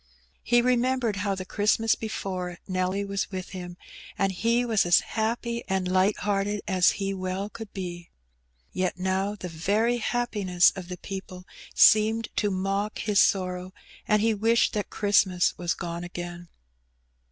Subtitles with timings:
[0.41, 3.75] He remembered how the Christmas before Nelly was with him^
[4.17, 8.09] and he was as happy and light hearted as he well could be.
[8.71, 11.45] Yet now the very happiness of the people
[11.75, 13.73] seemed to mock his sorrow^
[14.07, 16.49] and he wished that Christmas was gone again.